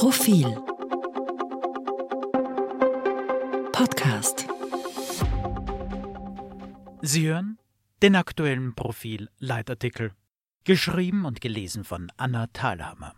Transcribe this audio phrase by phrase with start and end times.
[0.00, 0.46] Profil
[3.70, 4.48] Podcast
[7.02, 7.58] Sie hören
[8.00, 10.14] den aktuellen Profil-Leitartikel,
[10.64, 13.14] geschrieben und gelesen von Anna Thalhammer.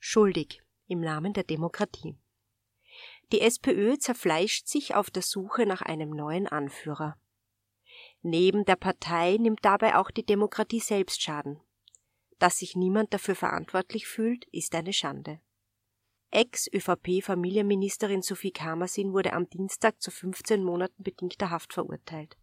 [0.00, 2.18] Schuldig im Namen der Demokratie.
[3.32, 7.16] Die SPÖ zerfleischt sich auf der Suche nach einem neuen Anführer.
[8.20, 11.58] Neben der Partei nimmt dabei auch die Demokratie selbst Schaden.
[12.38, 15.40] Dass sich niemand dafür verantwortlich fühlt, ist eine Schande.
[16.34, 22.38] Ex-ÖVP-Familienministerin Sophie Kamersin wurde am Dienstag zu 15 Monaten bedingter Haft verurteilt.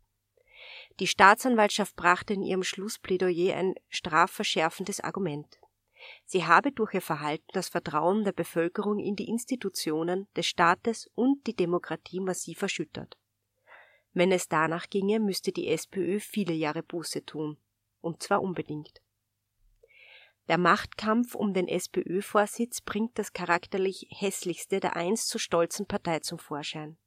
[0.99, 5.59] Die Staatsanwaltschaft brachte in ihrem Schlussplädoyer ein strafverschärfendes Argument.
[6.25, 11.47] Sie habe durch ihr Verhalten das Vertrauen der Bevölkerung in die Institutionen des Staates und
[11.47, 13.17] die Demokratie massiv erschüttert.
[14.13, 17.57] Wenn es danach ginge, müsste die SPÖ viele Jahre Buße tun,
[18.01, 19.01] und zwar unbedingt.
[20.49, 26.39] Der Machtkampf um den SPÖ-Vorsitz bringt das charakterlich hässlichste der einst so stolzen Partei zum
[26.39, 26.97] Vorschein.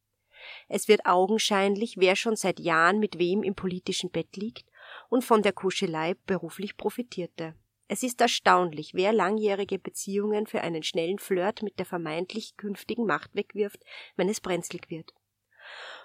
[0.69, 4.71] Es wird augenscheinlich, wer schon seit Jahren mit wem im politischen Bett liegt
[5.09, 7.57] und von der Kuschelei beruflich profitierte.
[7.89, 13.35] Es ist erstaunlich, wer langjährige Beziehungen für einen schnellen Flirt mit der vermeintlich künftigen Macht
[13.35, 13.83] wegwirft,
[14.15, 15.13] wenn es brenzlig wird.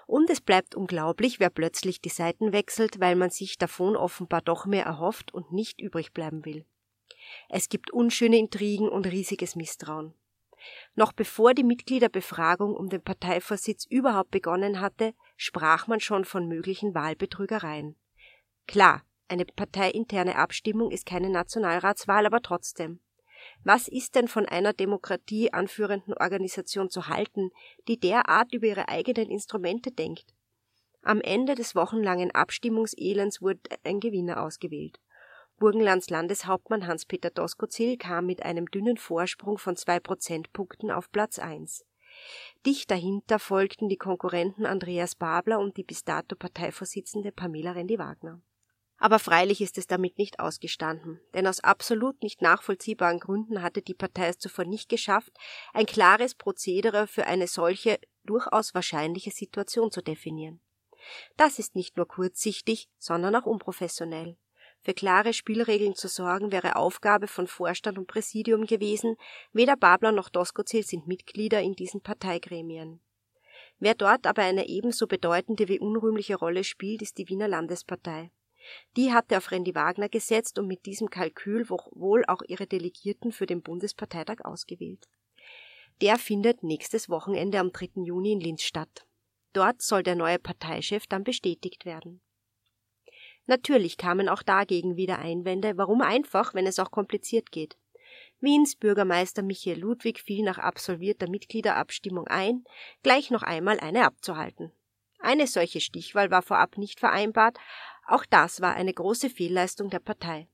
[0.08, 4.66] Und es bleibt unglaublich, wer plötzlich die Seiten wechselt, weil man sich davon offenbar doch
[4.66, 6.66] mehr erhofft und nicht übrig bleiben will.
[7.48, 10.14] Es gibt unschöne Intrigen und riesiges Misstrauen.
[10.94, 16.94] Noch bevor die Mitgliederbefragung um den Parteivorsitz überhaupt begonnen hatte, sprach man schon von möglichen
[16.94, 17.96] Wahlbetrügereien.
[18.66, 23.00] Klar, eine parteiinterne Abstimmung ist keine Nationalratswahl, aber trotzdem.
[23.62, 27.50] Was ist denn von einer Demokratie anführenden Organisation zu halten,
[27.86, 30.34] die derart über ihre eigenen Instrumente denkt?
[31.02, 34.98] Am Ende des wochenlangen Abstimmungselends wurde ein Gewinner ausgewählt.
[35.58, 41.84] Burgenlands Landeshauptmann Hans-Peter Doskozil kam mit einem dünnen Vorsprung von zwei Prozentpunkten auf Platz eins.
[42.64, 48.40] Dicht dahinter folgten die Konkurrenten Andreas Babler und die bis dato Parteivorsitzende Pamela Rendi-Wagner.
[48.98, 53.94] Aber freilich ist es damit nicht ausgestanden, denn aus absolut nicht nachvollziehbaren Gründen hatte die
[53.94, 55.32] Partei es zuvor nicht geschafft,
[55.72, 60.60] ein klares Prozedere für eine solche durchaus wahrscheinliche Situation zu definieren.
[61.36, 64.36] Das ist nicht nur kurzsichtig, sondern auch unprofessionell.
[64.80, 69.16] Für klare Spielregeln zu sorgen wäre Aufgabe von Vorstand und Präsidium gewesen,
[69.52, 73.00] weder Babler noch Doskozil sind Mitglieder in diesen Parteigremien.
[73.80, 78.30] Wer dort aber eine ebenso bedeutende wie unrühmliche Rolle spielt, ist die Wiener Landespartei.
[78.96, 83.46] Die hatte auf Randy Wagner gesetzt und mit diesem Kalkül wohl auch ihre Delegierten für
[83.46, 85.06] den Bundesparteitag ausgewählt.
[86.00, 88.02] Der findet nächstes Wochenende am 3.
[88.04, 89.06] Juni in Linz statt.
[89.52, 92.20] Dort soll der neue Parteichef dann bestätigt werden.
[93.48, 97.78] Natürlich kamen auch dagegen wieder Einwände, warum einfach, wenn es auch kompliziert geht.
[98.40, 102.64] Wiens Bürgermeister Michael Ludwig fiel nach absolvierter Mitgliederabstimmung ein,
[103.02, 104.70] gleich noch einmal eine abzuhalten.
[105.18, 107.58] Eine solche Stichwahl war vorab nicht vereinbart,
[108.06, 110.46] auch das war eine große Fehlleistung der Partei.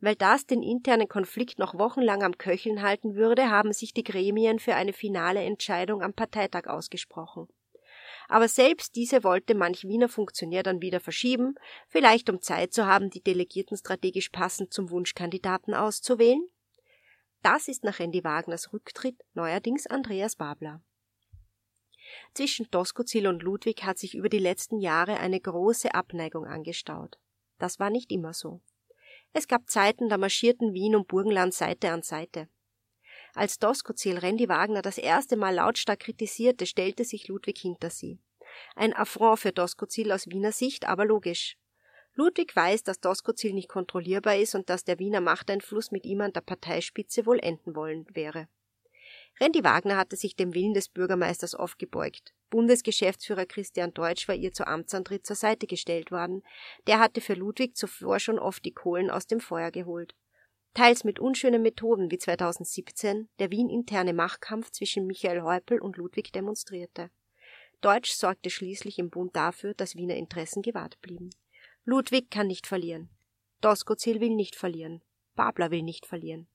[0.00, 4.58] Weil das den internen Konflikt noch wochenlang am Köcheln halten würde, haben sich die Gremien
[4.58, 7.48] für eine finale Entscheidung am Parteitag ausgesprochen.
[8.32, 11.54] Aber selbst diese wollte manch Wiener Funktionär dann wieder verschieben,
[11.86, 16.42] vielleicht um Zeit zu haben, die Delegierten strategisch passend zum Wunschkandidaten auszuwählen.
[17.42, 20.80] Das ist nach Randy Wagners Rücktritt neuerdings Andreas Babler.
[22.32, 27.18] Zwischen Doskozil und Ludwig hat sich über die letzten Jahre eine große Abneigung angestaut.
[27.58, 28.62] Das war nicht immer so.
[29.34, 32.48] Es gab Zeiten, da marschierten Wien und Burgenland Seite an Seite.
[33.34, 38.18] Als Doskozil Randy Wagner das erste Mal lautstark kritisierte, stellte sich Ludwig hinter sie.
[38.76, 41.56] Ein Affront für Doskozil aus Wiener Sicht, aber logisch.
[42.14, 46.34] Ludwig weiß, dass Doskozil nicht kontrollierbar ist und dass der Wiener Machteinfluss mit ihm an
[46.34, 48.48] der Parteispitze wohl enden wollen wäre.
[49.40, 52.34] Randy Wagner hatte sich dem Willen des Bürgermeisters aufgebeugt.
[52.50, 56.42] Bundesgeschäftsführer Christian Deutsch war ihr zu Amtsantritt zur Seite gestellt worden.
[56.86, 60.14] Der hatte für Ludwig zuvor schon oft die Kohlen aus dem Feuer geholt.
[60.74, 67.10] Teils mit unschönen Methoden wie 2017 der Wien-interne Machtkampf zwischen Michael Häupl und Ludwig demonstrierte.
[67.80, 71.30] Deutsch sorgte schließlich im Bund dafür, dass Wiener Interessen gewahrt blieben.
[71.84, 73.10] Ludwig kann nicht verlieren.
[73.60, 75.02] Doskozil will nicht verlieren.
[75.34, 76.46] Babler will nicht verlieren.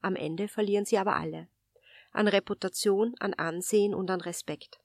[0.00, 1.48] Am Ende verlieren sie aber alle
[2.12, 4.78] an Reputation, an Ansehen und an Respekt.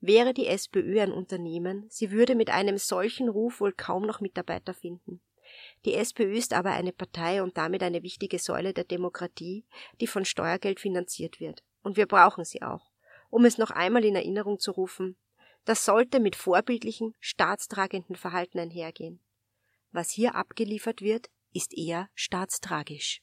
[0.00, 4.74] Wäre die SPÖ ein Unternehmen, sie würde mit einem solchen Ruf wohl kaum noch Mitarbeiter
[4.74, 5.20] finden.
[5.84, 9.64] Die SPÖ ist aber eine Partei und damit eine wichtige Säule der Demokratie,
[10.00, 11.62] die von Steuergeld finanziert wird.
[11.82, 12.90] Und wir brauchen sie auch.
[13.30, 15.16] Um es noch einmal in Erinnerung zu rufen,
[15.64, 19.20] das sollte mit vorbildlichem, staatstragenden Verhalten einhergehen.
[19.90, 23.22] Was hier abgeliefert wird, ist eher staatstragisch.